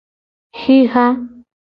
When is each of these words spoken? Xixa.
Xixa. 0.61 1.05